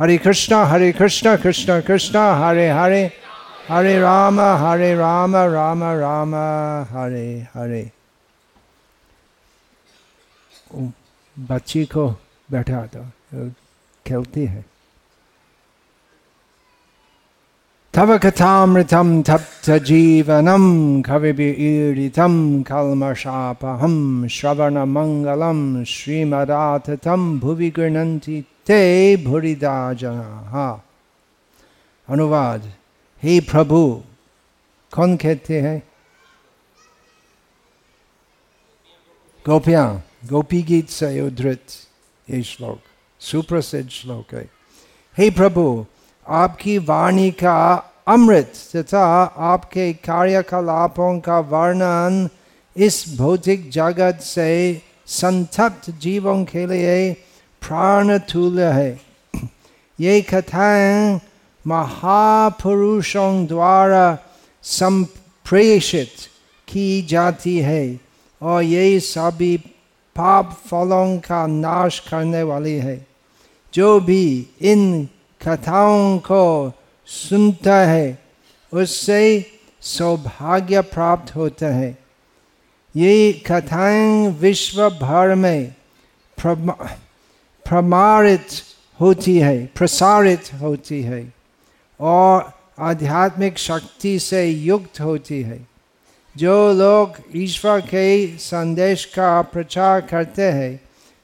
[0.00, 3.10] हरे कृष्णा हरे कृष्णा कृष्णा कृष्णा हरे हरे
[3.68, 6.34] हरे राम हरे राम राम राम
[6.90, 7.90] हरे हरे
[11.36, 12.08] बच्ची को
[12.50, 13.02] बैठा तो
[14.06, 14.64] खेलती है।
[17.98, 20.64] तव कथामृतं तप्तजीवनं
[21.06, 22.34] कविभिरीडितं
[22.68, 23.96] कल्मषापहं
[24.34, 28.36] श्रवणमङ्गलं श्रीमदाततं भुवि गृह्णन्ति
[28.68, 28.78] ते
[29.24, 30.54] भुरिदा जनाः
[32.08, 32.70] अनुवाद
[33.22, 33.80] हे प्रभु
[34.92, 35.78] कौन कहते हैं
[39.44, 39.88] गोपियाँ
[40.30, 41.66] गोपी गीत से उद्धृत
[42.28, 42.80] ये श्लोक
[43.20, 44.48] सुप्रसिद्ध श्लोक है
[45.16, 45.68] हे प्रभु
[46.26, 47.58] आपकी वाणी का
[48.08, 52.28] अमृत, तथा आपके कार्यकलापों का वर्णन
[52.76, 57.12] इस भौतिक जगत से संतप्त जीवों के लिए
[57.60, 59.00] प्राण तुल्य है।
[60.00, 61.20] ये कथाएँ
[61.66, 64.18] महापुरुषों द्वारा
[64.62, 66.10] संप्रेषित
[66.68, 68.00] की जाती है,
[68.42, 69.56] और ये सभी
[70.16, 73.06] पाप फलों का नाश करने वाली है।
[73.74, 75.08] जो भी इन
[75.48, 76.72] कथाओं को
[77.08, 78.18] सुनता है,
[78.72, 79.46] उससे
[79.80, 81.98] सौभाग्य प्राप्त होता है।
[82.96, 85.74] ये कथाएँ विश्व भर में
[87.68, 88.46] प्रमाणित
[89.00, 91.32] होती है, प्रसारित होती है
[92.00, 95.66] और आध्यात्मिक शक्ति से युक्त होती है।
[96.36, 100.80] जो लोग ईश्वर के संदेश का प्रचार करते हैं,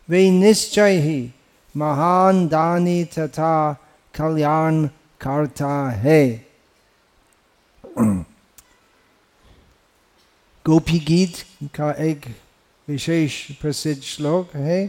[0.09, 1.31] वे निश्चय ही
[1.77, 3.73] महान दानी तथा
[4.15, 4.89] कल्याण
[5.25, 6.25] करता है
[10.65, 11.37] गोपी गीत
[11.77, 12.27] का एक
[12.89, 14.81] विशेष प्रसिद्ध श्लोक है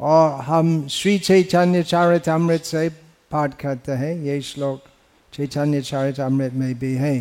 [0.00, 2.88] और हम श्री चैतन्य चारित अमृत से
[3.30, 4.84] पाठ करते हैं ये श्लोक
[5.32, 7.18] चैतन्य चारित अमृत में भी है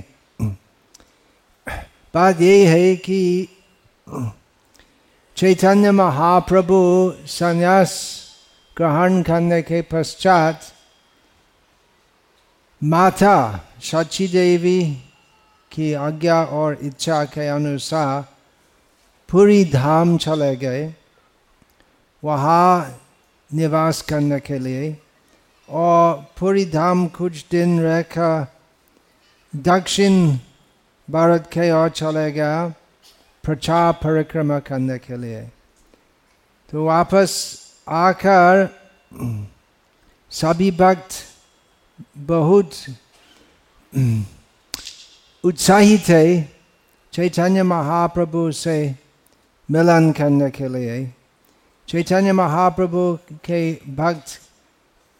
[2.13, 3.47] बात ये है कि
[5.37, 6.77] चैतन्य महाप्रभु
[7.29, 7.93] संन्यास
[8.77, 10.71] ग्रहण करने के पश्चात
[12.81, 13.37] माता
[13.81, 14.79] सची देवी
[15.71, 18.21] की आज्ञा और इच्छा के अनुसार
[19.29, 20.93] पूरी धाम चले गए।
[22.23, 23.01] वहाँ
[23.53, 24.97] निवास करने के लिए
[25.69, 28.47] और पूरी धाम कुछ दिन रहकर
[29.55, 30.37] दक्षिण
[31.07, 32.67] भारत के ओर चले गया
[33.43, 35.41] प्रचार परिक्रमा करने के लिए।
[36.71, 37.31] तो वापस
[37.87, 38.67] आकर
[40.31, 41.11] सभी भक्त
[42.17, 42.71] बहुत
[45.43, 46.55] उत्साहित है।
[47.13, 48.95] चैतन्य महाप्रभु से
[49.69, 51.13] मिलन करने के लिए।
[51.87, 53.59] चैतन्य महाप्रभु के
[53.95, 54.39] भक्त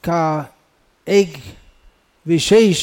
[0.04, 0.54] का
[1.08, 1.34] एक
[2.26, 2.80] विशेष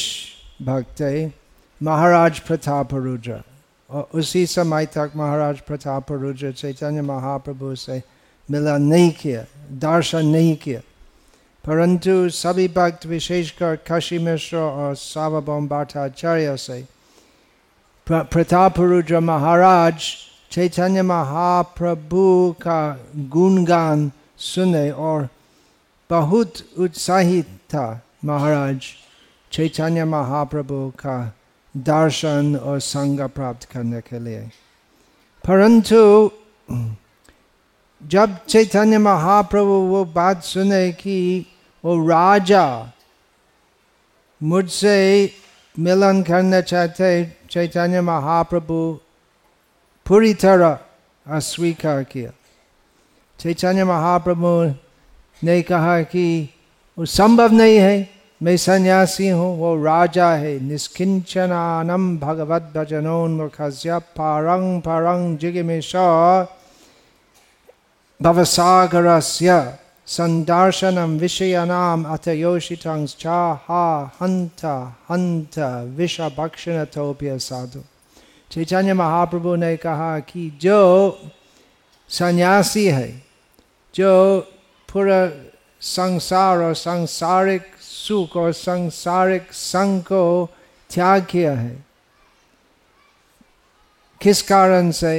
[0.61, 1.33] भक्त है,
[1.81, 3.41] महाराज प्रताप रुद्र
[3.89, 8.01] और उसी समय तक महाराज प्रताप रुद्र चैतन्य महाप्रभु से
[8.49, 10.81] मिलन नहीं किया, दर्शन नहीं किया।
[11.67, 16.87] परंतु सभी भक्त, विशेषकर काशी मिश्र और सावभौम भट्टाचार्य से
[18.09, 20.03] प्रताप रुद्र महाराज
[20.51, 25.27] चैतन्य महाप्रभु का गुणगान सुने और
[26.09, 28.81] बहुत उत्साहित था महाराज
[29.51, 31.33] चैतन्य महाप्रभु का
[31.77, 34.41] दर्शन और संग प्राप्त करने के लिए।
[35.47, 36.31] परंतु
[38.07, 41.45] जब चैतन्य महाप्रभु वो बात सुने कि
[41.83, 42.93] वो राजा,
[44.41, 44.97] मुझसे
[45.75, 47.09] मिलन करना चाहते
[47.51, 48.77] चैतन्य महाप्रभु
[50.05, 50.77] पूरी तरह
[51.25, 52.31] अस्वीकार किया।
[53.39, 54.51] चैतन्य महाप्रभु
[55.41, 56.49] ने कहा कि
[56.97, 58.09] वो संभव नहीं है,
[58.41, 65.95] मैं सन्यासी हूँ, वो राजा है। निष्किंचनानम भगवत भजनोन्मुखस्य पारंग परंग जिगिमेश
[68.19, 69.77] भवसागरस्य
[70.07, 73.05] संदर्शनम विषयानाम अतयोषितं
[73.67, 73.85] हा
[74.21, 74.65] हंत
[75.09, 75.57] हंत
[75.97, 77.81] विष भक्षणतोप्य साधु
[78.51, 80.81] चैतन्य महाप्रभु ने कहा कि जो
[82.09, 83.07] सन्यासी है
[83.95, 84.39] जो
[84.89, 85.21] पूरा
[85.81, 90.23] संसार और सांसारिक सुख और संसारिक संग को
[90.89, 91.83] त्याग किया है
[94.21, 95.15] किस कारण से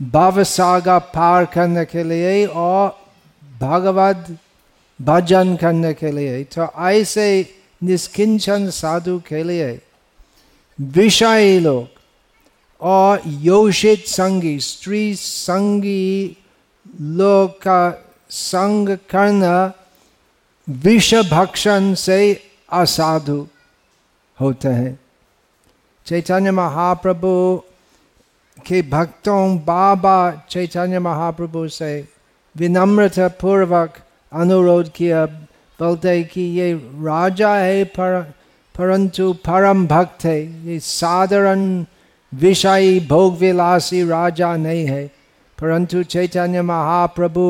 [0.00, 2.02] भावसागा पार करने के
[3.60, 4.36] भगवत
[5.00, 7.28] भजन करने के लिए तो ऐसे
[7.82, 9.70] निष्किंचन साधु के लिए
[10.78, 11.86] विषय लोग
[12.80, 16.36] और योषित संगी स्त्री संगी
[17.12, 17.80] लोग का
[18.30, 19.56] संग करना
[20.68, 22.20] विष भक्षण से
[22.72, 23.46] असाधु
[24.38, 24.98] होते हैं
[26.06, 27.32] चैतन्य महाप्रभु
[28.66, 30.18] के भक्तों बाबा
[30.50, 31.90] चैतन्य महाप्रभु से
[32.58, 33.98] विनम्रता पूर्वक
[34.32, 35.24] अनुरोध किया
[35.78, 36.72] बोलते कि ये
[37.02, 38.20] राजा है पर
[38.74, 41.62] परंतु परम भक्त है ये साधारण
[42.32, 45.06] विषयी भोग विलासी राजा नहीं है
[45.58, 47.44] परंतु चैतन्य महाप्रभु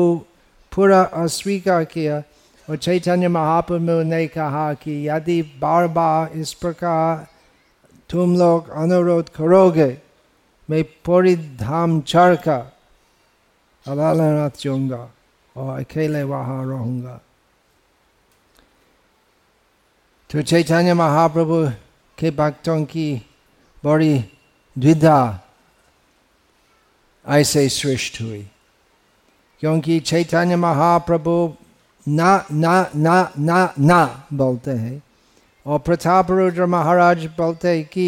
[0.71, 2.21] पूरा अस्वीकार किया
[2.67, 7.27] और चैतन्य महाप्रभु ने कहा कि यदि बार बार इस प्रकार
[8.09, 9.95] तुम लोग अनुरोध करोगे
[10.69, 12.61] मैं पूरी धाम चढ़ कर
[13.85, 15.09] अलालनाथ जाऊँगा
[15.55, 17.19] और अकेले वहाँ रहूँगा
[20.29, 21.65] तो चैतन्य महाप्रभु
[22.17, 23.09] के भक्तों की
[23.83, 24.17] बड़ी
[24.75, 25.19] द्विधा
[27.25, 28.47] ऐसे सृष्ट हुई
[29.63, 31.35] क्योंकि चैतन्य महाप्रभु
[32.07, 35.01] ना ना ना ना ना बोलते हैं
[35.65, 38.07] और प्रताप रुद्र महाराज बोलते हैं कि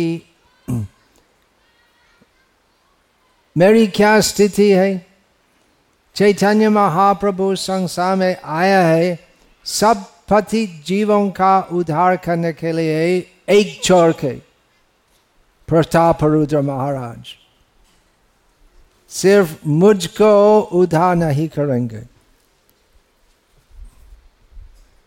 [3.56, 4.90] मेरी क्या स्थिति है
[6.16, 9.20] चैतन्य महाप्रभु संसार में आया है।
[9.66, 13.18] सब पति जीवों का उद्धार करने के लिए
[13.50, 14.32] एक छोर के।
[15.68, 17.36] प्रताप रुद्र महाराज,
[19.12, 22.02] सिर्फ़ मुझको उद्धार नहीं करेंगे।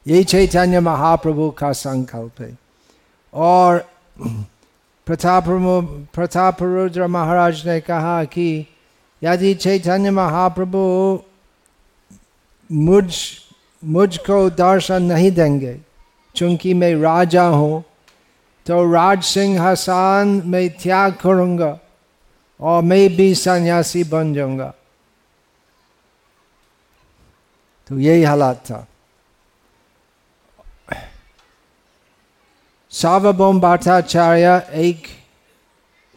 [0.06, 2.56] ये चैतन्य महाप्रभु का संकल्प है।
[3.34, 3.78] और
[5.06, 5.44] प्रताप
[6.14, 8.66] प्रताप रुद्र महाराज ने कहा कि
[9.24, 10.80] यदि चैतन्य महाप्रभु
[12.72, 13.14] मुझ,
[13.84, 15.80] मुझको दर्शन नहीं देंगे।
[16.36, 17.84] चूँकि मैं राजा हूँ
[18.66, 21.78] तो राज सिंह सिंहासन मैं त्याग करूँगा
[22.60, 24.74] और मैं भी सन्यासी बन जाऊँगा।
[27.86, 28.86] तो यही हालात था।
[32.90, 35.06] सार्वभौम भट्टाचार्य एक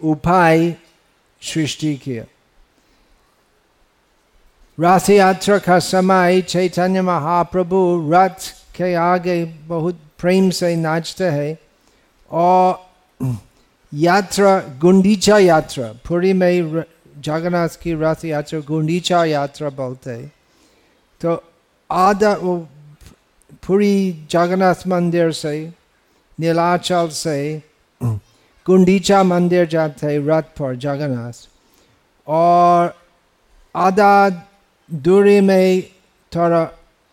[0.03, 0.75] उपाय
[1.41, 2.23] सृष्टि किया।
[4.79, 11.57] रथ यात्रा का समय, चैतन्य महाप्रभु रथ के आगे बहुत प्रेम से नाचते हैं
[12.31, 12.85] और
[13.93, 16.83] यात्रा, गुंडीचा यात्रा, पूरी में
[17.17, 20.31] जगन्नाथ की रथ यात्रा, गुंडीचा यात्रा बोलते हैं।
[21.21, 21.43] तो
[21.91, 22.67] आधा वो
[23.67, 25.73] पूरी जगन्नाथ मंदिर से,
[26.39, 27.63] नीलाचल से,
[28.65, 31.49] गुंडीचा मंदिर जाते हैं रथ पर जगन्नाथ।
[32.27, 32.95] और
[33.75, 34.29] आधा
[34.89, 35.81] दूरी में
[36.31, 36.61] थोड़ा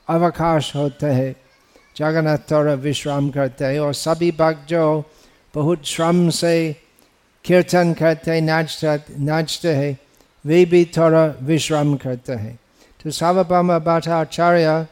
[0.09, 1.35] अवकाश होता है
[1.97, 4.85] जगन्नाथ थोड़ा विश्राम करते हैं और सभी भक्त जो
[5.55, 6.55] बहुत श्रम से
[7.45, 9.97] कीर्तन करते हैं नाचते नाचते हैं
[10.45, 12.59] वे भी थोड़ा विश्राम करते हैं
[13.01, 14.87] तो सावपामा बाठाचार्य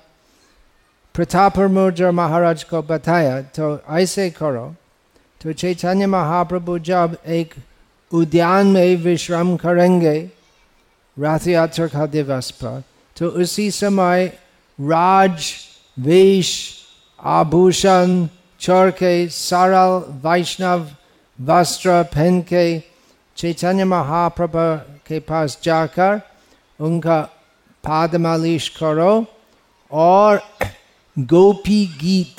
[1.15, 4.67] प्रताप मुद्र महाराज को बताया तो ऐसे करो
[5.41, 7.55] तो चैतन्य महाप्रभु जब एक
[8.13, 10.19] उद्यान में विश्राम करेंगे
[11.17, 12.83] रथ यात्रा का दिवस पर
[13.17, 14.27] तो उसी समय
[14.79, 15.53] राज,
[15.97, 16.51] वेश,
[17.21, 18.27] आभूषण
[18.61, 20.89] चोर के सरल, वैष्णव,
[21.39, 22.79] वस्त्र पहन के
[23.37, 24.65] चैतन्य महाप्रभु
[25.07, 26.21] के पास जाकर
[26.81, 27.21] उनका
[27.85, 29.13] पाद मालिश करो
[29.91, 30.41] और
[31.17, 32.37] गोपी गीत,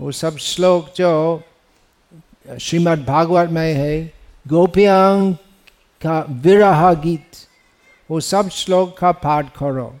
[0.00, 1.42] वो सब श्लोक जो
[2.60, 4.00] श्रीमद् भागवत में है
[4.46, 5.34] गोपियांग
[6.02, 7.30] का विरह गीत,
[8.10, 9.98] वो सब श्लोक का पाठ करो।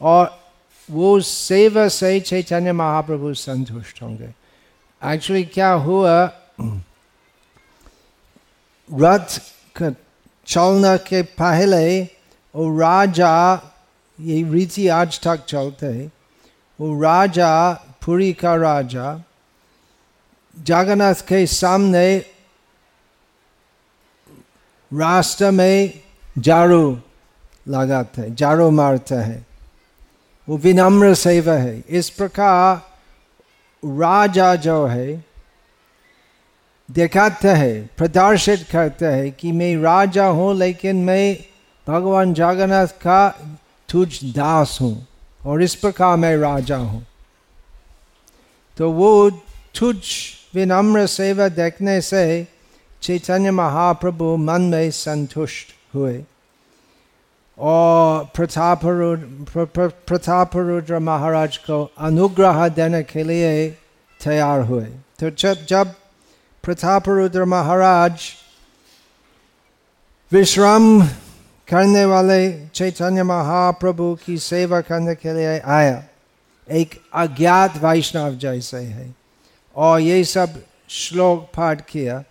[0.00, 0.42] और
[0.90, 4.34] वो सेवा से चैतन्य महाप्रभु संतुष्ट होंगे।
[5.04, 6.32] एक्चुअली क्या हुआ?
[8.94, 9.40] रथ
[10.46, 12.02] चलने के पहले
[12.54, 13.54] वो राजा,
[14.20, 16.12] ये रीति आज तक चलते हैं।
[16.80, 19.24] वो राजा, पुरी का राजा,
[20.58, 22.24] जगन्नाथ के सामने
[24.94, 26.00] रास्ते में
[26.38, 26.98] जारू
[27.68, 29.46] लगाते हैं जारू मारते हैं।
[30.48, 32.76] वो विनम्र सेवा है। इस प्रकार
[33.82, 35.24] राजा जो है,
[36.88, 41.36] दिखाते हैं, प्रदर्शित करते हैं कि मैं राजा हूँ, लेकिन मैं
[41.86, 43.28] भगवान जगन्नाथ का
[43.88, 45.06] तुझ दास हूँ
[45.46, 47.06] और इस प्रकार मैं राजा हूँ।
[48.76, 49.30] तो वो
[49.78, 49.96] तुझ
[50.54, 52.48] विनम्र सेवा देखने से
[53.02, 56.22] चैतन्य महाप्रभु मन में संतुष्ट हुए
[57.58, 58.80] और प्रताप
[60.06, 63.68] प्रताप रुद्र महाराज को अनुग्रह देने के लिए
[64.20, 64.84] तैयार हुए
[65.20, 65.94] तो जब जब
[66.64, 68.30] प्रताप रुद्र महाराज
[70.32, 71.00] विश्राम
[71.68, 72.40] करने वाले
[72.74, 76.02] चैतन्य महाप्रभु की सेवा करने के लिए आया
[76.68, 79.14] एक अज्ञात वैष्णव जैसे है
[79.76, 82.22] और ये सब श्लोक पाठ किया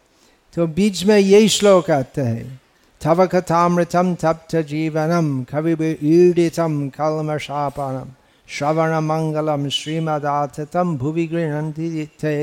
[0.53, 2.60] तो बीच में यही श्लोक आते हैं।
[3.01, 8.10] तव कथामृतम तप्त जीवनम कवि ईडितम कलमशापनम
[8.48, 12.36] श्रवण मंगलम श्रीमदातम भुवि गृहती थे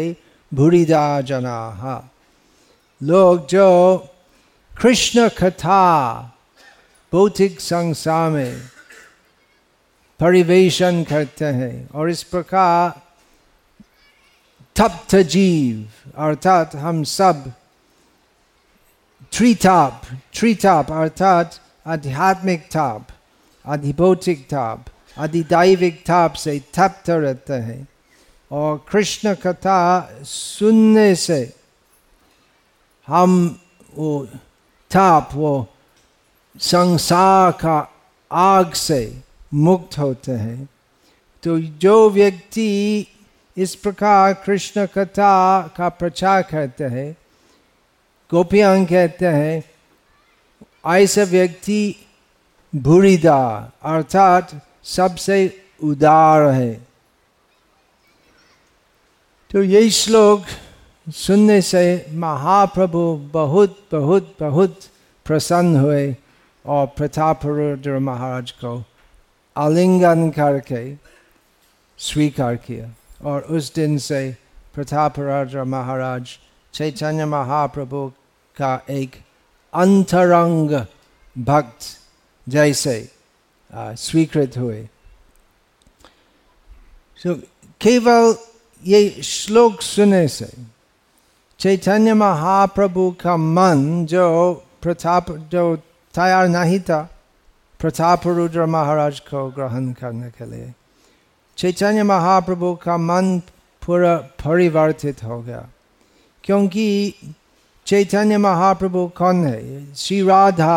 [0.52, 2.10] भूरिदा जना।
[3.00, 3.96] लोग जो
[4.72, 5.84] कृष्ण कथा
[7.12, 8.60] भौतिक संसार में
[10.20, 13.00] परिवेशन करते हैं और इस प्रकार
[14.76, 17.52] तप्त जीव, अर्थात हम सब
[19.32, 20.02] त्रिताप
[20.34, 23.06] त्रिताप अर्थात आध्यात्मिक ताप
[23.64, 24.84] अधिभौतिक ताप
[25.16, 27.86] अधिदैविक ताप से तप्त रहते हैं
[28.50, 29.78] और कृष्ण कथा
[30.24, 31.40] सुनने से
[33.08, 33.34] हम
[33.94, 34.10] वो
[34.90, 35.52] ताप वो
[36.56, 37.78] संसार का
[38.30, 39.00] आग से
[39.54, 40.68] मुक्त होते हैं
[41.44, 43.06] तो जो व्यक्ति
[43.56, 47.14] इस प्रकार कृष्ण कथा का प्रचार करते हैं
[48.32, 49.62] गोपियाँ कहते हैं
[50.86, 51.80] ऐसे व्यक्ति
[52.72, 53.40] भूरीदा
[53.82, 54.50] अर्थात
[54.84, 55.36] सबसे
[55.82, 56.72] उदार है।
[59.50, 60.44] तो ये श्लोक
[61.06, 63.00] सुनने से महाप्रभु
[63.32, 64.80] बहुत बहुत बहुत
[65.26, 66.16] प्रसन्न हुए
[66.64, 68.82] और प्रताप रुद्र महाराज को
[69.56, 70.82] आलिंगन करके
[71.98, 72.92] स्वीकार किया।
[73.24, 74.36] और उस दिन से
[74.74, 76.38] प्रताप रुद्र महाराज
[76.74, 78.10] चैतन्य महाप्रभु
[78.58, 79.22] का एक
[79.74, 80.86] अंतरंग
[81.44, 81.80] भक्त
[82.48, 83.12] जैसे
[83.74, 84.88] स्वीकृत हुए।
[87.22, 87.36] So,
[87.80, 88.34] केवल
[88.84, 90.52] ये श्लोक सुने से
[91.58, 95.76] चैतन्य महाप्रभु का मन जो प्रताप जो
[96.14, 97.20] तैयार नहीं था
[97.80, 100.72] प्रताप रुद्र महाराज को ग्रहण करने के लिए
[101.56, 103.38] चैतन्य महाप्रभु का मन
[103.86, 105.68] पूरा परिवर्तित हो गया।
[106.44, 107.14] क्योंकि
[107.88, 109.60] चैतन्य महाप्रभु कौन है
[109.96, 110.74] श्री राधा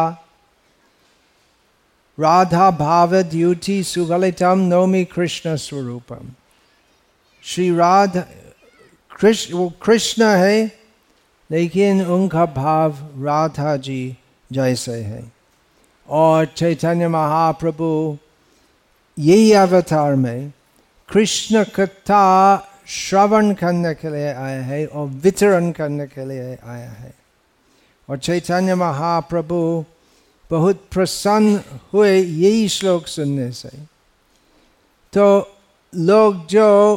[2.17, 6.29] राधा भाव द्युति सुगलितम नौमी कृष्ण स्वरूपम
[7.43, 8.21] श्री राधा
[9.11, 10.63] कृष्ण वो कृष्ण है
[11.49, 14.01] लेकिन उनका भाव राधा जी
[14.49, 15.23] जैसे है
[16.07, 17.91] और चैतन्य महाप्रभु
[19.17, 20.51] यही अवतार में
[21.09, 22.23] कृष्ण कथा
[22.87, 27.13] श्रवण करने के लिए आया है और वितरण करने के लिए आया है।
[28.09, 29.85] और चैतन्य महाप्रभु
[30.49, 31.61] बहुत प्रसन्न
[31.93, 33.69] हुए यही श्लोक सुनने से।
[35.13, 35.55] तो
[35.95, 36.95] लोग जो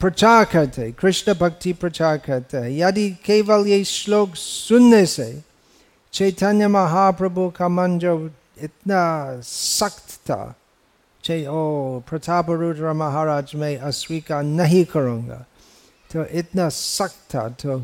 [0.00, 5.42] प्रचार करते, कृष्ण भक्ति प्रचार करते हैं यदि केवल ये श्लोक सुनने से
[6.12, 8.30] चैतन्य महाप्रभु का मन जो
[8.62, 10.54] इतना सख्त था
[11.28, 15.44] चे ओ प्रताप रुद्र महाराज में अस्वीकार नहीं करूँगा
[16.10, 17.76] तो इतना सख्त था तो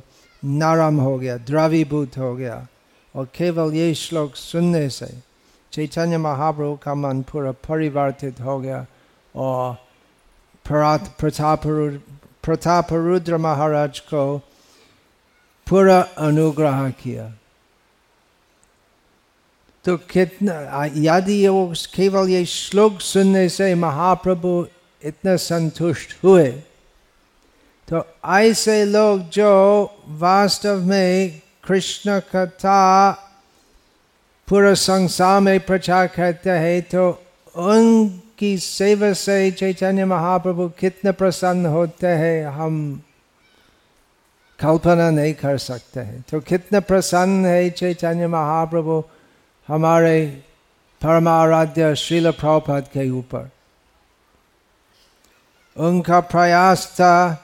[0.42, 2.56] नरम हो गया द्रवीभूत हो गया
[3.14, 5.08] और केवल ये श्लोक सुनने से
[5.72, 8.84] चैतन्य महाप्रभु का मन पूरा परिवर्तित हो गया
[9.34, 9.74] और
[10.66, 11.66] प्रताप
[12.44, 14.26] प्रताप रुद्र महाराज को
[15.66, 17.32] पूरा अनुग्रह किया
[19.84, 24.52] तो कितना यदि वो केवल ये श्लोक सुनने से महाप्रभु
[25.02, 26.50] इतना संतुष्ट हुए
[27.88, 29.50] तो ऐसे लोग जो
[30.20, 32.80] वास्तव में कृष्ण कथा
[34.48, 37.08] पूरा संसार में प्रचार करते हैं तो
[37.54, 42.74] उनकी सेवा से चैतन्य महाप्रभु कितने प्रसन्न होते हैं हम
[44.58, 49.02] कल्पना नहीं कर सकते हैं तो कितने प्रसन्न है चैतन्य महाप्रभु
[49.68, 50.26] हमारे
[51.02, 53.50] परमाराध्य श्रील प्रभुपद के ऊपर।
[55.76, 57.34] उनका प्रयास था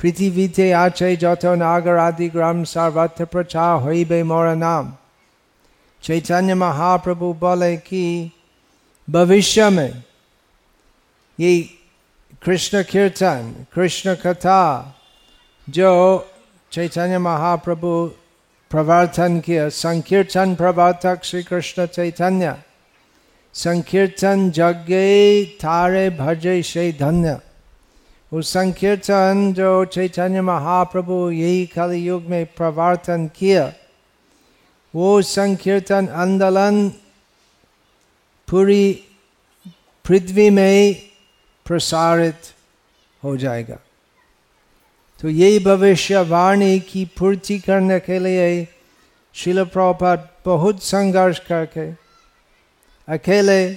[0.00, 4.92] पृथ्वी थे आचय जतो नागर आदि ग्राम सर्वत्र प्रचार हो बे मोरा नाम।
[6.02, 8.30] चैतन्य महाप्रभु बोले कि,
[9.10, 10.02] भविष्य में
[11.40, 11.70] ये
[12.42, 14.94] कृष्ण कीर्तन, कृष्ण कथा,
[15.70, 16.18] जो
[16.72, 18.12] चैतन्य महाप्रभु
[18.74, 22.54] प्रवर्तन किया संकीर्तन प्रवर्तक श्री कृष्ण चैतन्य
[23.54, 24.96] संकीर्तन यज्ञ
[25.62, 27.36] थारे भजे से धन्य
[28.32, 33.72] उस संकीर्तन जो चैतन्य महाप्रभु यही कल युग में प्रवर्तन किया
[34.94, 36.88] वो संकीर्तन आंदोलन
[38.48, 38.84] पूरी
[40.04, 40.94] पृथ्वी में
[41.66, 42.52] प्रसारित
[43.22, 43.78] हो जाएगा
[45.24, 48.68] तो यही भविष्यवाणी की पूर्ति करने के लिए
[49.34, 51.86] शिल प्रभुपाद बहुत संघर्ष करके
[53.08, 53.74] अकेले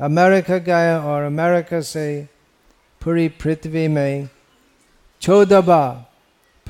[0.00, 2.28] अमेरिका गए और अमेरिका से
[3.04, 4.28] पूरी पृथ्वी में
[5.20, 5.92] चौदह बार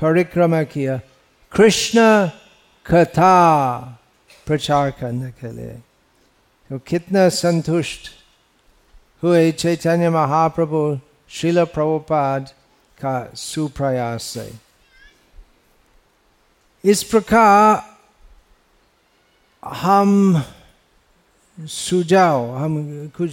[0.01, 0.99] परिक्रमा किया।
[1.51, 1.99] कृष्ण
[2.85, 3.35] कथा
[4.45, 5.73] प्रचार करने के लिए।
[6.69, 8.11] तो कितना संतुष्ट
[9.23, 10.99] हुए चैतन्य महाप्रभु
[11.29, 12.49] शिल प्रभुपाद
[13.03, 14.51] का सुप्रयास। से
[16.83, 17.83] इस प्रकार
[19.63, 20.43] हम
[21.59, 23.31] सुझाव, हम कुछ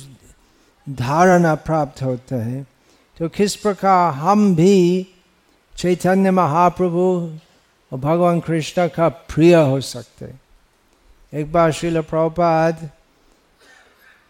[0.88, 2.66] धारणा प्राप्त होते हैं।
[3.18, 5.06] तो किस प्रकार हम भी
[5.76, 7.04] चैतन्य महाप्रभु
[7.92, 10.34] और भगवान कृष्ण का प्रिय हो सकते
[11.34, 12.90] एक बार श्रील प्रभुपाद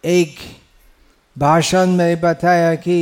[0.05, 0.37] एक
[1.37, 2.99] भाषण में बताया कि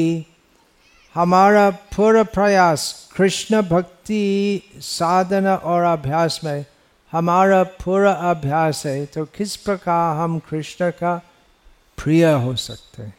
[1.17, 6.67] हमारा पूरा प्रयास कृष्ण भक्ति साधना और अभ्यास में
[7.13, 11.23] हमारा पूरा अभ्यास है तो किस प्रकार हम कृष्ण का
[12.03, 13.15] प्रिय हो सकते हैं?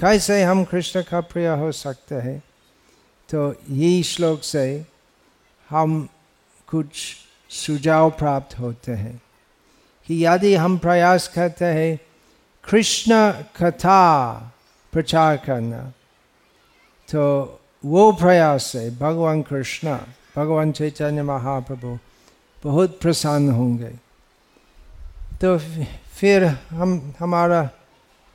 [0.00, 2.42] कैसे हम कृष्ण का प्रिय हो सकते हैं?
[3.30, 4.86] तो यही श्लोक से
[5.70, 6.08] हम
[6.66, 7.16] कुछ
[7.50, 9.22] सुझाव प्राप्त होते हैं
[10.06, 12.00] कि यदि हम प्रयास करते हैं,
[12.70, 14.34] कृष्ण कथा
[14.92, 15.92] प्रचार करना
[17.12, 17.22] तो
[17.84, 19.96] वो प्रयास से भगवान कृष्ण,
[20.36, 21.98] भगवान चैतन्य महाप्रभु
[22.64, 23.90] बहुत प्रसन्न होंगे।
[25.40, 25.58] तो
[26.14, 27.68] फिर हम, हमारा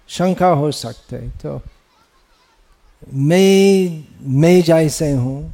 [0.10, 1.60] शंका हो सकते तो
[3.13, 4.03] मैं
[4.39, 5.53] मैं जैसे हूँ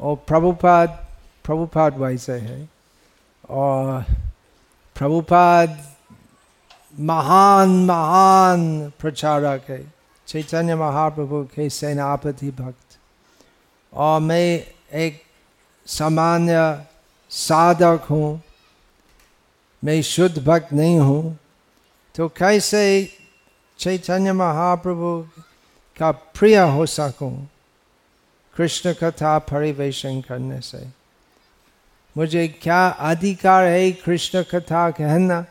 [0.00, 0.88] और प्रभुपाद
[1.44, 2.68] प्रभुपाद वैसे है
[3.50, 4.04] और
[4.96, 5.78] प्रभुपाद
[7.00, 9.99] महान महान प्रचारक है।
[10.30, 12.98] चैतन्य महाप्रभु के सेनापति भक्त
[13.92, 14.62] और मैं
[14.96, 15.20] एक
[15.86, 16.58] सामान्य
[17.30, 18.40] साधक हूँ
[19.82, 21.36] मैं शुद्ध भक्त नहीं हूँ
[22.14, 22.82] तो कैसे
[23.78, 25.10] चैतन्य महाप्रभु
[25.98, 27.32] का प्रिय हो सकूँ
[28.56, 30.86] कृष्ण कथा परिवेशन करने से
[32.16, 35.44] मुझे क्या अधिकार है कृष्ण कथा कहना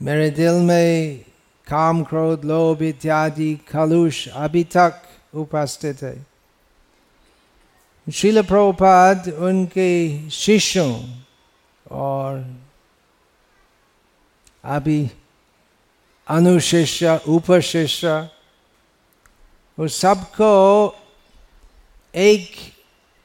[0.00, 1.24] मेरे दिल में
[1.66, 5.02] काम क्रोध लोभ इत्यादि खलुष अभी तक
[5.34, 6.16] उपस्थित है
[8.06, 9.90] शिल प्रभुपाद उनके
[10.30, 10.92] शिष्यों
[11.86, 12.44] और
[14.64, 15.00] अभी
[16.26, 18.28] अनुशिष्य उपशिष्य
[19.78, 20.54] उस सबको
[22.14, 22.48] एक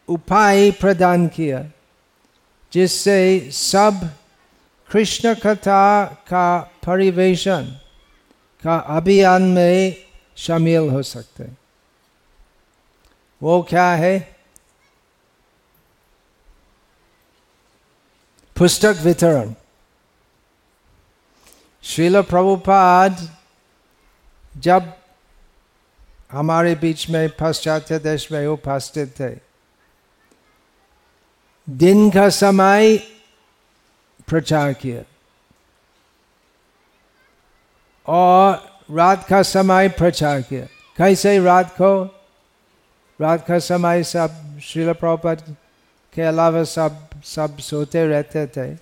[0.07, 1.63] उपाय प्रदान किया
[2.73, 3.99] जिससे सब
[4.89, 6.47] कृष्ण कथा का
[6.87, 7.73] परिवेशन
[8.65, 9.95] का अभियान में
[10.37, 11.43] शामिल हो सकते
[13.41, 14.35] वो क्या है?
[18.57, 19.53] पुस्तक वितरण।
[21.83, 23.37] श्रील प्रभुपाद
[24.57, 24.93] जब
[26.31, 29.35] हमारे बीच में पाश्चात्य देश में उपस्थित थे,
[31.69, 32.97] दिन का समय
[34.27, 35.14] प्रचार किया।
[38.07, 40.65] और रात का समय प्रचार किया।
[40.97, 42.03] कैसे रात को?
[43.19, 45.55] रात का समय सब श्रील प्रभुपाद
[46.13, 48.75] के अलावा सब सब सोते रहते थे।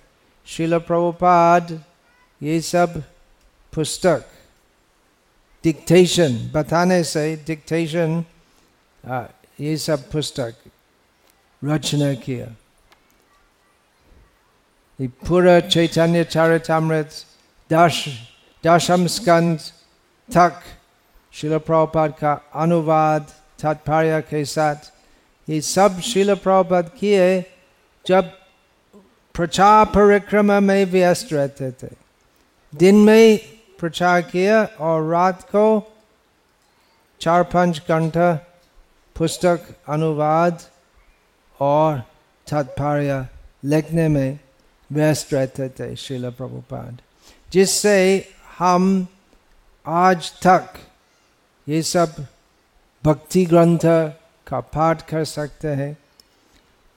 [0.46, 1.82] शिल प्रभुपाद,
[2.40, 3.02] ये सब
[3.72, 4.24] पुस्तक
[5.64, 8.24] डिक्टेशन बताने से डिक्टेशन
[9.60, 10.54] ये सब पुस्तक
[11.62, 12.46] रचना किया।
[15.00, 17.10] पूरा चैतन्य चरितमृत
[17.70, 18.06] दश
[18.64, 19.58] दशम स्कंद
[20.28, 20.60] तक
[21.34, 23.26] शिल प्रभुपाद का अनुवाद
[23.62, 24.90] तात्पर्य के साथ
[25.48, 27.26] ये सब शिल प्रभुपाद किए
[28.04, 28.30] जब
[29.34, 31.88] प्रचार परिक्रमा में व्यस्त रहते थे
[32.72, 33.38] दिन में
[33.80, 35.66] प्रचार किया और रात को
[37.20, 38.32] चार पाँच घंटा
[39.16, 40.62] पुस्तक अनुवाद
[41.60, 41.98] और
[42.46, 43.26] तात्पर्य
[43.64, 44.38] लिखने में
[44.90, 46.98] व्यस्त रहते थे शिला प्रभुपाद
[47.52, 47.96] जिससे
[48.58, 49.06] हम
[49.86, 50.74] आज तक
[51.68, 52.26] ये सब
[53.04, 53.78] भक्ति ग्रंथ
[54.46, 55.96] का पाठ कर सकते हैं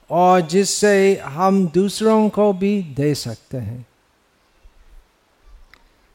[0.10, 3.86] और जिससे हम दूसरों को भी दे सकते हैं।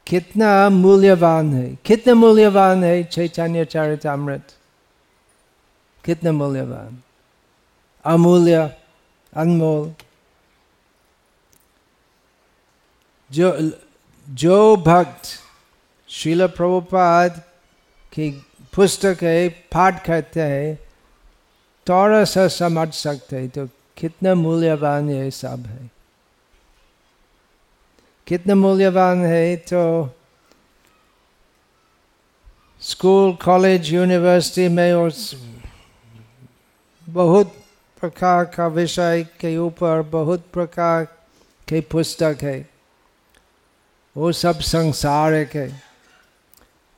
[0.06, 4.56] कितना मूल्यवान है, कितना मूल्यवान है चैतन्य चरितमृत
[6.04, 6.98] कितना मूल्यवान,
[8.04, 8.76] अमूल्य
[9.36, 9.94] अनमोल।
[13.30, 13.70] जो
[14.32, 15.28] जो भक्त
[16.08, 17.42] शिल प्रभुपाद
[18.12, 18.30] की
[18.74, 20.76] पुस्तक है, पाठ करते हैं,
[21.86, 23.66] थोड़ा सा समझ सकते हैं तो
[23.96, 25.90] कितना मूल्यवान ये सब है।
[28.26, 30.14] कितना मूल्यवान है तो
[32.82, 35.12] स्कूल, कॉलेज, यूनिवर्सिटी में और
[37.06, 37.54] बहुत
[38.00, 41.04] प्रकार का विषय के ऊपर, बहुत प्रकार
[41.68, 42.71] के पुस्तक है।
[44.16, 45.82] वो सब संसारिक है।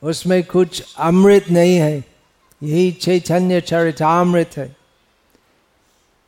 [0.03, 2.03] उसमें कुछ अमृत नहीं है।
[2.63, 4.75] यही चैतन्य चरितामृत है।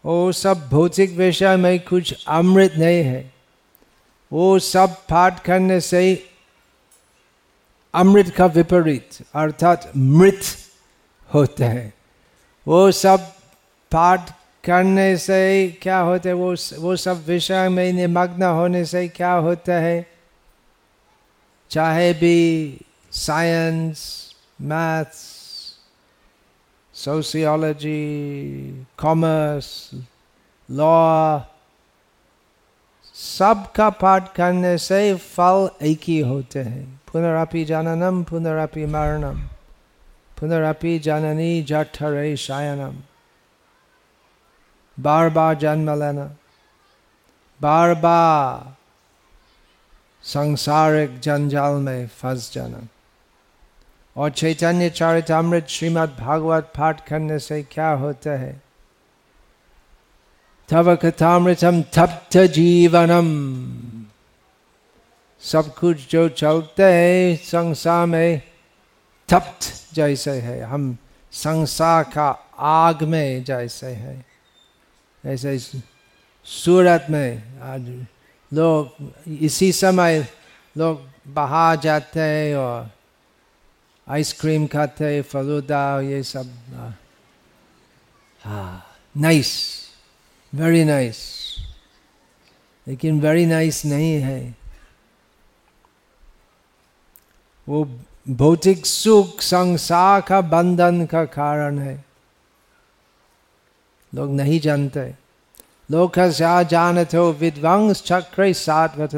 [0.06, 3.34] वो सब भौतिक विषय में कुछ अमृत नहीं है।
[4.34, 6.30] वो सब पाठ करने से
[7.93, 10.41] अमृत का विपरीत, अर्थात मृत
[11.34, 11.93] होते हैं।
[12.67, 13.19] वो सब
[13.91, 14.32] पाठ
[14.63, 16.36] करने से क्या होते है?
[16.36, 20.16] वो वो सब विषय में निमग्न होने से क्या होता है?
[21.69, 22.77] चाहे भी
[23.12, 25.38] science maths
[26.93, 27.99] sociology
[28.97, 29.91] commerce
[30.71, 31.39] law
[33.13, 39.41] सब का पाठ करने से फल एक ही होते हैं। पुनरापि जाननम, पुनरापि मरणम।
[40.39, 42.95] पुनरापि जननी जठरे शायनम।
[44.99, 46.36] बार बार जन्म लेना।
[47.62, 48.76] बार बार
[50.27, 52.87] संसारिक जंजाल में फंस जाना
[54.15, 58.51] और चैतन्य चरितमृत श्रीमद् भागवत पाठ करने से क्या होता है
[60.69, 63.29] तव कथामृतम तप्त जीवनम
[65.43, 68.41] सब कुछ जो चलते है संसार में
[69.29, 70.95] तप्त जैसे है हम
[71.33, 72.29] संसार का
[72.73, 74.25] आग में जैसे है
[75.23, 75.57] ऐसे
[76.47, 77.89] सूरत में आज
[78.51, 80.27] लोग इसी समय
[80.77, 82.89] लोग बाहर जाते हैं और
[84.07, 86.95] आइसक्रीम खाते हैं, फलूदा ये सब।
[88.43, 88.86] हाँ
[89.17, 89.51] नाइस
[90.53, 91.25] वेरी नाइस
[92.88, 94.55] लेकिन वेरी नाइस नहीं है।
[97.67, 97.83] वो
[98.29, 102.05] भौतिक सुख, संसार का बंधन का कारण है।
[104.13, 105.26] लोग नहीं जानते।
[105.89, 106.19] लोग
[106.69, 109.15] जानत हो विद्वांस चक्र सात्वत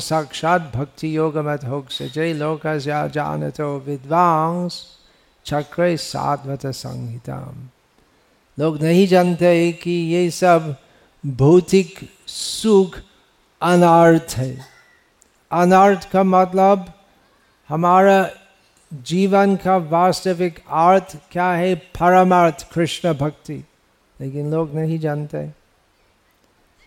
[0.00, 2.66] साक्षात योग मत हो जय लोक
[3.12, 4.80] जानत विद्वांस
[5.46, 7.68] चक्र सात्वत संहिताम
[8.58, 10.74] लोग नहीं जानते कि ये सब
[11.24, 12.98] भौतिक सुख
[13.60, 14.52] अनर्थ है
[15.50, 16.92] अनर्थ का मतलब
[17.70, 18.18] हमारा
[18.94, 21.74] जीवन का वास्तविक अर्थ क्या है?
[21.74, 23.64] परमार्थ कृष्ण भक्ति।
[24.20, 25.50] लेकिन लोग नहीं जानते।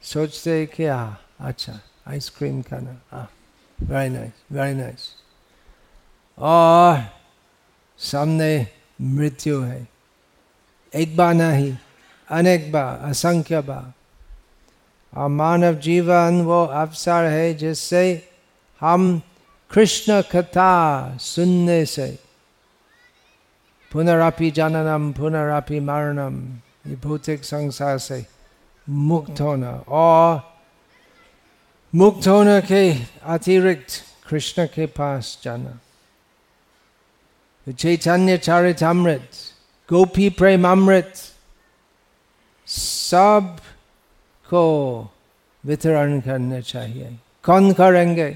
[0.02, 3.32] सोचते कि हाँ अच्छा आइसक्रीम खाना। हाँ
[3.82, 5.16] वेरी नाइस वेरी नाइस
[6.40, 7.04] और
[7.98, 8.68] सामने
[9.02, 9.88] मृत्यु है।
[10.96, 11.78] एक बार नहीं,
[12.30, 13.94] अनेक बार, असंख्य बार।
[15.18, 18.30] और मानव जीवन वो अवसर है जिससे
[18.80, 19.22] हम
[19.72, 20.72] कृष्ण कथा
[21.22, 22.08] सुनने से
[23.92, 26.38] पुनरापि जननम पुनरापि मरणम
[26.88, 28.26] ये भौतिक संसार से
[28.88, 30.42] मुक्त होना और
[31.94, 32.82] मुक्त होने के
[33.34, 35.80] अतिरिक्त कृष्ण के पास जाना
[37.68, 39.30] चैतन्य चारित अमृत
[39.90, 41.14] गोपी प्रेम अमृत
[42.68, 44.66] सबको
[45.64, 48.30] वितरण करना चाहिए कौन करेंगे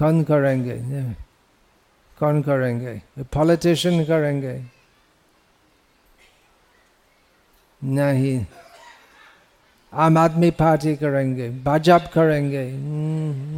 [0.00, 1.14] कौन करेंगे?
[2.18, 3.02] कौन करेंगे?
[3.18, 4.64] पॉलिटिशियन करेंगे।
[7.84, 8.46] नहीं।
[9.94, 12.72] आम आदमी पार्टी करेंगे, भाजपा करेंगे।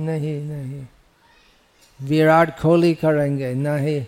[0.04, 0.86] नहीं नहीं।
[2.02, 4.06] विराट कोहली करेंगे, नहीं।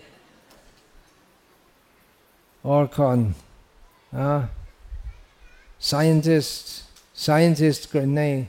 [2.65, 3.35] और कौन?
[5.79, 6.65] साइंटिस्ट
[7.19, 8.47] साइंटिस्ट नहीं।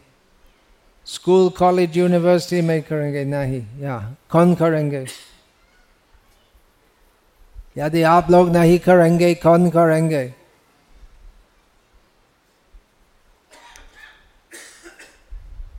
[1.07, 3.99] स्कूल कॉलेज यूनिवर्सिटी में करेंगे नहीं या
[4.31, 5.07] कौन करेंगे
[7.79, 10.27] यदि आप लोग नहीं करेंगे कौन करेंगे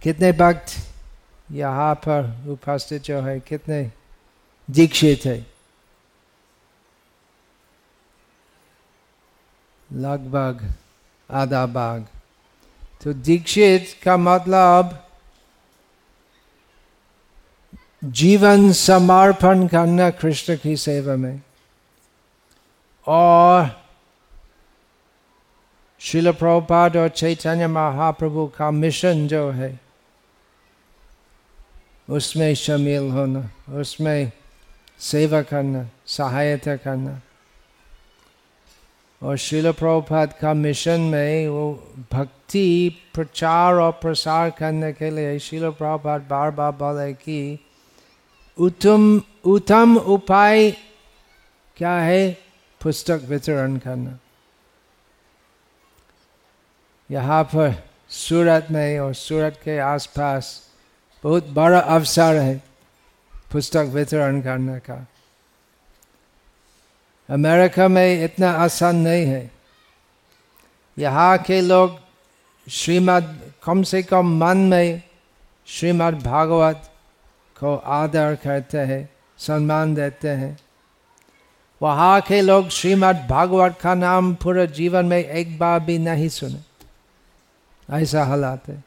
[0.04, 0.76] कितने भक्त
[1.52, 3.84] यहाँ पर उपस्थित जो है कितने
[4.70, 5.38] दीक्षित है
[9.90, 10.64] लगभग
[11.30, 12.06] आधा भाग
[13.04, 15.07] तो दीक्षित का मतलब
[18.08, 21.42] जीवन समर्पण करना कृष्ण की सेवा में।
[23.08, 23.84] और
[26.00, 29.80] शिल प्रभुपाद और चैतन्य महाप्रभु का मिशन जो है,
[32.10, 34.32] उसमें शामिल होना, उसमें
[35.00, 37.22] सेवा करना, सहायता करना।
[39.24, 45.70] और शिल प्रभुपाद का मिशन में वो भक्ति प्रचार और प्रसार करने के लिए शिल
[45.70, 47.64] प्रभुपाद बार बार बोले कि
[48.60, 50.72] उत्तम उत्तम उपाय
[51.78, 52.38] क्या है?
[52.82, 54.20] पुस्तक वितरण करना।
[57.12, 60.70] यहाँ पर सूरत में और सूरत के आसपास
[61.24, 62.64] बहुत बड़ा अवसर है
[63.52, 65.08] पुस्तक वितरण करने का।
[67.30, 69.52] अमेरिका में इतना आसान नहीं है।
[71.00, 72.00] यहाँ के लोग
[72.70, 75.04] श्रीमद्, कम से कम मन में
[75.68, 76.92] श्रीमद् भागवत
[77.60, 80.58] को आदर करते हैं सम्मान देते हैं।
[81.82, 86.60] वहाँ के लोग श्रीमद् भागवत का नाम पूरे जीवन में एक बार भी नहीं सुने।
[87.90, 88.84] ऐसा हालात है।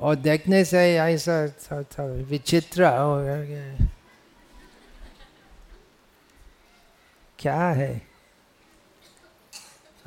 [0.00, 3.86] और देखने से ऐसा था, था विचित्र हो गया।
[7.38, 8.02] क्या है?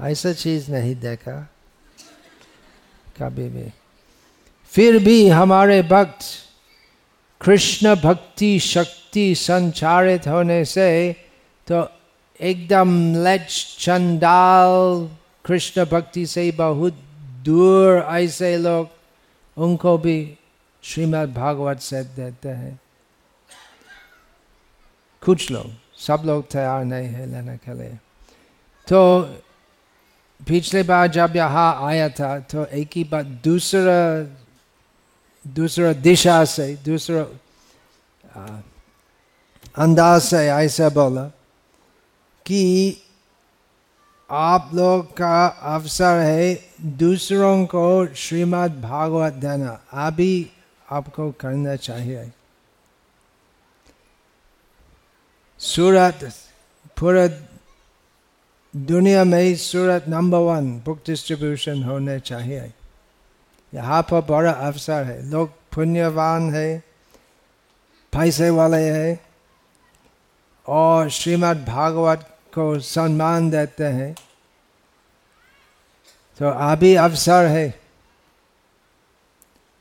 [0.01, 1.49] ऐसा चीज़ नहीं देखा
[3.19, 3.73] कभी भी।
[4.65, 6.19] फिर भी हमारे भक्त
[7.41, 10.89] कृष्ण भक्ति शक्ति संचारित होने से
[11.67, 11.87] तो
[12.39, 13.47] एकदम लज
[13.79, 15.07] चंडाल
[15.45, 16.97] कृष्ण भक्ति से बहुत
[17.45, 18.89] दूर ऐसे लोग
[19.57, 20.17] उनको भी
[20.83, 22.79] श्रीमद् भागवत से देते हैं
[25.23, 27.97] कुछ लोग सब लोग तैयार नहीं है लेने के लिए
[28.87, 29.01] तो
[30.39, 33.97] पिछले बार जब यहाँ आया था तो एक ही बात दूसरा
[35.47, 37.21] दूसरा दिशा से दूसरा
[39.75, 41.25] अंदाज से ऐसा बोला
[42.45, 42.97] कि
[44.31, 50.51] आप लोग का अवसर है दूसरों को श्रीमद् भागवत देना। अभी
[50.91, 52.31] आपको करना चाहिए।
[55.59, 56.19] सूरत,
[56.99, 57.27] पूरा
[58.75, 62.73] दुनिया में Surat number one book distribution होने चाहिए।
[63.73, 66.83] यहाँ पर बड़ा अवसर है लोग पुण्यवान है
[68.13, 69.19] पैसे वाले है
[70.65, 74.13] और श्रीमद् भागवत को सम्मान देते हैं
[76.39, 77.67] तो अभी अवसर है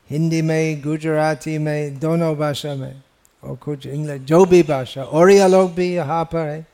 [0.09, 3.01] हिंदी में गुजराती में दोनों भाषा में
[3.43, 6.65] और कुछ इंग्लिश जो भी भाषा और लोग भी यहाँ पर है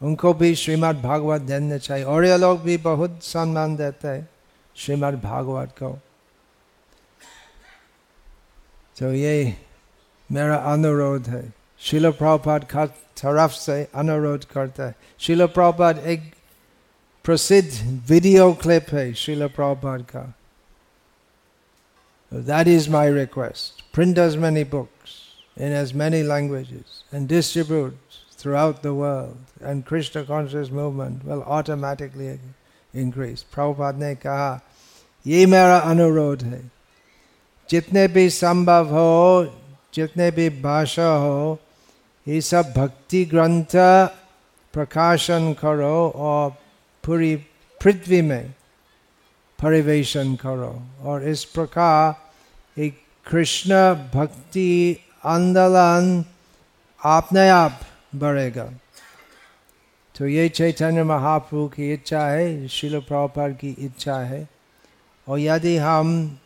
[0.00, 4.28] उनको भी श्रीमद् भागवत देना चाहिए और लोग भी बहुत सम्मान देते हैं
[4.76, 5.98] श्रीमद् भागवत को
[8.99, 9.55] तो ये
[10.29, 11.43] मेरा अनुरोध है
[11.81, 12.85] शिल प्रभुपाद का
[13.21, 16.31] तरफ से अनुरोध करता है शिल प्रभुपाद एक
[17.25, 17.69] प्रसिद्ध
[18.09, 20.31] वीडियो क्लिप है शिल प्रभुपाद का
[22.31, 23.83] That is my request.
[23.93, 27.97] Print as many books in as many languages and distribute
[28.31, 32.39] throughout the world, and Krishna conscious movement will automatically
[32.93, 33.43] increase.
[33.43, 34.61] Prabhupada ने कहा
[35.25, 36.61] ये मेरा अनुरोध है
[37.70, 39.44] जितने भी संभव हो,
[39.94, 41.58] जितने भी भाषा हो,
[42.28, 43.76] ये सब भक्ति ग्रंथ
[44.72, 46.50] प्रकाशन करो और
[47.04, 47.36] पूरी
[47.82, 48.54] पृथ्वी में
[49.62, 52.14] परिवेशन करो। और इस प्रकार
[52.80, 56.24] एक कृष्ण भक्ति आंदोलन
[57.04, 57.80] अपने आप
[58.14, 58.72] बढ़ेगा।
[60.18, 64.48] तो ये चैतन्य महाप्रभु की इच्छा है शिल प्रभुपाद की इच्छा है।
[65.28, 66.38] और यदि हम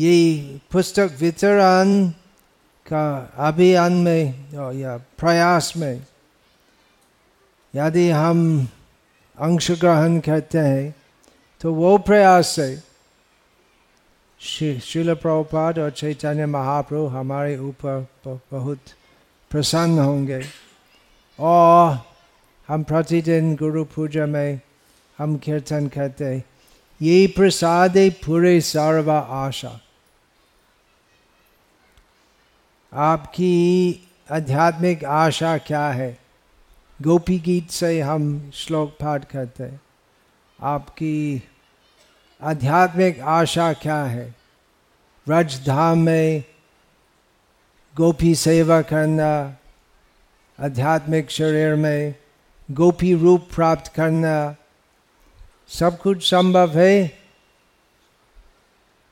[0.00, 2.08] ये पुस्तक वितरण
[2.86, 4.22] का अभियान में
[4.74, 6.06] या प्रयास में,
[7.74, 8.68] यदि हम
[9.38, 10.94] अंश ग्रहण करते हैं
[11.60, 12.68] तो वो प्रयास से
[14.80, 18.78] शिल प्रभुपाद और चैतन्य महाप्रभु हमारे ऊपर बहुत
[19.50, 20.40] प्रसन्न होंगे।
[21.38, 21.98] और
[22.68, 24.60] हम प्रतिदिन गुरु पूजा में
[25.18, 26.42] हम कीर्तन करते
[27.00, 29.80] ये प्रसाद पूरे सर्व आशा।
[32.92, 33.94] आपकी
[34.32, 36.18] आध्यात्मिक आशा क्या है?
[37.02, 39.80] गोपी गीत से हम श्लोक पाठ करते हैं।
[40.62, 41.48] आपकी
[42.42, 44.34] आध्यात्मिक आशा क्या है?
[45.26, 46.44] व्रज धाम में
[47.96, 49.56] गोपी सेवा करना,
[50.60, 52.14] आध्यात्मिक शरीर में
[52.70, 54.56] गोपी रूप प्राप्त करना,
[55.68, 57.18] सब कुछ संभव है?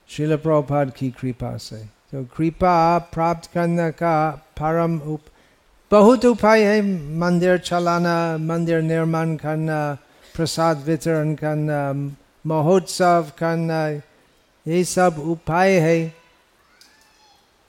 [0.08, 2.76] शिल प्रभुपाद की कृपा से। तो कृपा
[3.12, 4.14] प्राप्त करने का
[4.58, 5.24] परम उप
[5.92, 6.80] बहुत उपाय है
[7.20, 9.80] मंदिर चलाना मंदिर निर्माण करना
[10.34, 11.80] प्रसाद वितरण करना
[12.44, 13.80] महोत्सव करना
[14.66, 15.98] ये सब उपाय है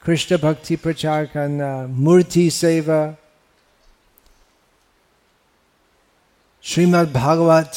[0.04, 3.02] कृष्ण भक्ति प्रचार करना मूर्ति सेवा
[6.64, 7.74] श्रीमद् भागवत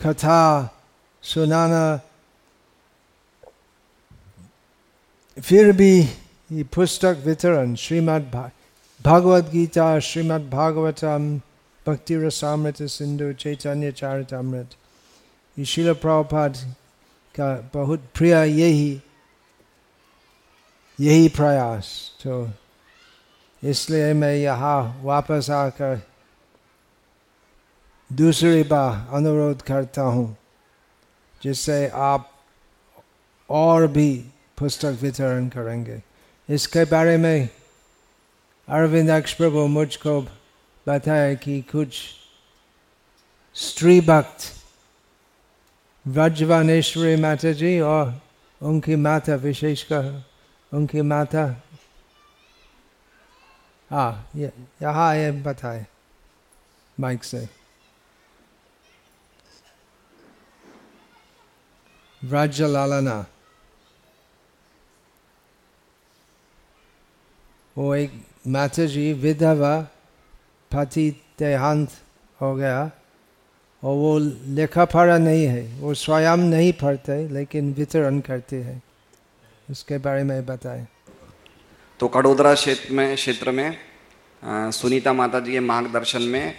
[0.00, 0.42] कथा
[1.22, 1.84] सुनाना
[5.38, 6.00] फिर भी
[6.50, 8.24] ये पुस्तक वितरण श्रीमद्
[9.00, 11.40] भागवत गीता श्रीमद् भागवतम
[11.86, 14.70] भक्ति रसामृत सिंधु, चैतन्य चारितमृत।
[15.56, 16.56] शिल प्रभुपाद
[17.34, 19.00] का बहुत प्रिय यही
[20.98, 21.90] यही प्रयास।
[22.22, 22.48] तो
[23.62, 26.00] इसलिए मैं यहाँ वापस आकर
[28.10, 30.36] दूसरी बार अनुरोध करता हूँ,
[31.42, 32.30] जिससे आप
[33.50, 34.10] और भी
[34.58, 36.00] पुस्तक वितरण करेंगे
[36.48, 37.48] इसके बारे में
[38.68, 40.20] अरविंद अक्ष प्रभु मुझको
[40.86, 42.00] बताया कि कुछ
[43.56, 44.52] स्त्री भक्त
[46.06, 48.12] व्रजवानेश्वरी माता जी और
[48.60, 50.12] उनकी माता विशेषकर
[50.72, 51.44] उनकी माता
[53.90, 55.86] हाँ यहाँ ये बताए
[56.98, 57.48] माइक से
[62.22, 62.62] व्रज
[67.78, 68.12] वो एक
[68.46, 69.74] माता जी विधवा
[70.70, 71.90] पति देहांत
[72.40, 72.80] हो गया
[73.82, 74.18] और वो
[74.58, 78.82] लेखा पढ़ा नहीं है, वो स्वयं नहीं पढ़ते, लेकिन वितरण करते हैं।
[79.70, 80.86] उसके बारे में बताए।
[82.00, 83.78] तो कड़ोदरा क्षेत्र में क्षेत्र में
[84.72, 86.54] सुनीता माता जी के मार्गदर्शन में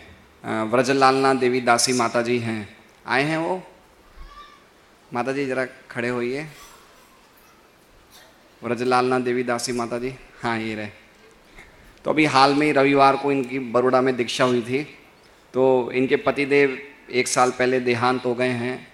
[0.71, 2.61] व्रजलालना देवी दासी माता जी हैं।
[3.07, 3.61] आए हैं वो?
[5.13, 6.47] माता जी जरा खड़े होइए।
[8.63, 11.08] व्रजलालना देवी दासी माता जी हाँ ये रहे।
[12.09, 14.81] तो अभी हाल में रविवार को इनकी बड़ोड़ा में दीक्षा हुई थी।
[15.53, 16.77] तो इनके पतिदेव
[17.11, 18.87] एक साल पहले देहांत हो गए हैं।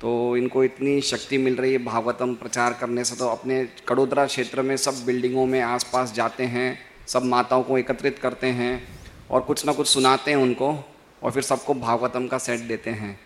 [0.00, 4.62] तो इनको इतनी शक्ति मिल रही है भागवतम प्रचार करने से तो अपने कड़ोदरा क्षेत्र
[4.62, 8.72] में सब बिल्डिंगों में आसपास जाते हैं, सब माताओं को एकत्रित करते हैं
[9.30, 10.74] और कुछ ना कुछ सुनाते हैं उनको
[11.22, 13.18] और फिर सबको भागवतम का सेट देते हैं।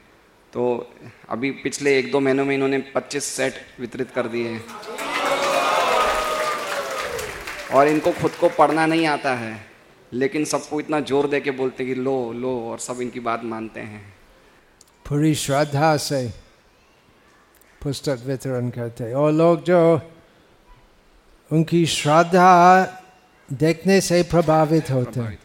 [0.53, 0.92] तो
[1.29, 4.64] अभी पिछले एक दो महीनों में इन्होंने 25 सेट वितरित कर दिए हैं।
[7.75, 9.55] और इनको खुद को पढ़ना नहीं आता है
[10.13, 13.81] लेकिन सबको इतना ज़ोर दे के बोलते कि लो लो और सब इनकी बात मानते
[13.81, 14.03] हैं।
[15.07, 16.27] पूरी श्रद्धा से
[17.83, 19.81] पुस्तक वितरण करते और लोग जो
[21.51, 22.53] उनकी श्रद्धा
[23.49, 25.39] देखने से प्रभावित होते हैं।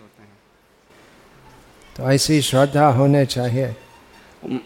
[1.95, 3.75] तो ऐसी श्रद्धा होने चाहिए।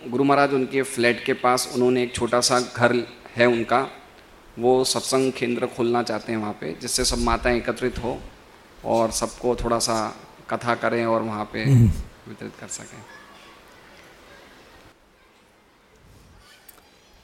[0.09, 2.95] गुरु महाराज उनके फ्लैट के पास उन्होंने एक छोटा सा घर
[3.35, 3.87] है उनका।
[4.57, 8.17] वो सत्संग केंद्र खोलना चाहते हैं वहाँ पे जिससे सब माताएँ एकत्रित हो
[8.85, 9.97] और सबको थोड़ा सा
[10.49, 11.89] कथा करें और वहाँ पे हम्म।
[12.27, 12.97] वितरित कर सकें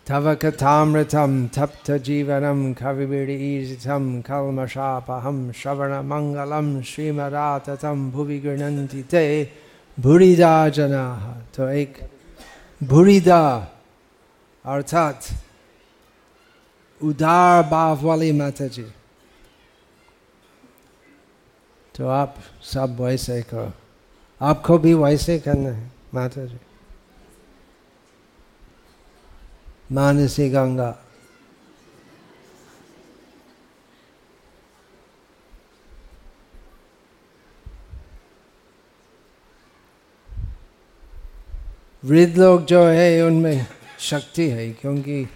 [0.08, 9.24] तव कथामृतं तप्तजीवनं कविबिडीजितं कल्मषापहं श्रवणमङ्गलं श्रीमदाततं भुवि गृह्णन्ति ते
[9.98, 11.24] भूरिदा जनाः
[11.56, 11.98] तो एक
[12.82, 13.44] भूरिदा
[14.66, 15.30] अर्थात
[17.04, 18.84] उदार भाव वाली माता जी
[21.96, 23.72] तो आप सब वैसे करो
[24.42, 26.60] आपको भी वैसे करना है माता जी
[29.92, 30.98] मानसी गंगा।
[42.04, 43.66] वृद्ध लोग जो है, उनमें
[44.00, 45.28] शक्ति है, क्योंकि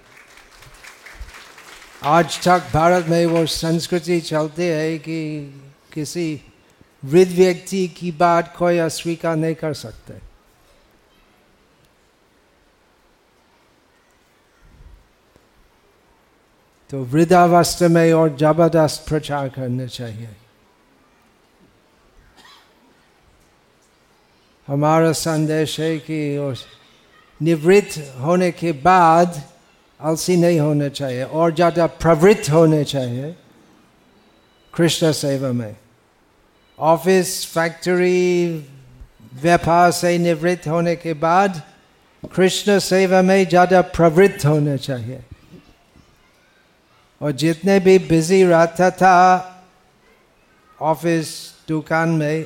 [2.06, 5.18] आज तक भारत में वो संस्कृति चलती है कि
[5.94, 6.42] किसी
[7.04, 10.14] वृद्ध व्यक्ति की बात कोई अस्वीकार नहीं कर सकते।
[16.90, 20.30] तो वृद्धावस्था में और ज़बरदस्त प्रचार करना चाहिए।
[24.68, 26.20] हमारा संदेश है कि
[27.42, 29.44] निवृत्त होने के बाद
[30.00, 33.36] आलसी नहीं होने चाहिए, और ज़्यादा प्रवृत्त होने चाहिए।
[34.74, 35.76] कृष्ण सेवा में।
[36.80, 38.48] ऑफ़िस फैक्ट्री
[39.42, 41.62] व्यापार से निवृत्त होने के बाद
[42.24, 45.24] कृष्ण सेवा में ज़्यादा प्रवृत्त होने चाहिए।
[47.22, 49.16] और जितने भी बिज़ी रहता था
[50.80, 51.30] ऑफ़िस
[51.68, 52.46] दुकान में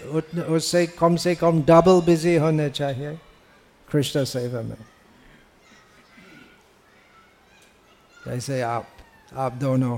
[0.50, 3.18] उससे कम से कम डबल बिज़ी होने चाहिए
[3.88, 4.78] कृष्ण सेवा में।
[8.28, 8.88] जैसे आप
[9.34, 9.98] आप दोनों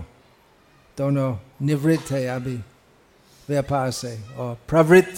[0.98, 1.30] दोनों
[1.66, 2.56] निवृत्त है अभी
[3.50, 5.16] व्यापार से और प्रवृत्त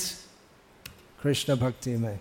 [1.22, 2.20] कृष्ण भक्ति में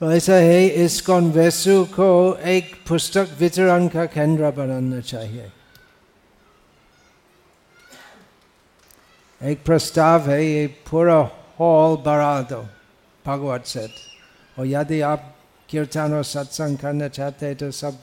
[0.00, 2.12] ऐसा है इस वेसु को
[2.46, 5.50] एक पुस्तक वितरण का केंद्र बनाना चाहिए
[9.40, 11.18] एक प्रस्ताव है ये पूरा
[11.60, 12.64] हॉल बढ़ा दो
[13.24, 15.33] भगवत सेट और यदि आप
[15.68, 17.94] कीर्तन और सत्संग करना चाहते हैं तो सब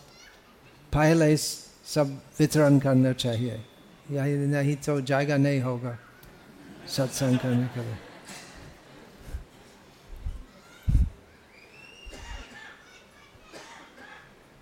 [0.93, 2.07] पहले सब
[2.39, 3.64] वितरण करना चाहिए
[4.12, 5.97] यही नहीं तो जाएगा नहीं होगा
[6.88, 7.97] सत्संग करने के लिए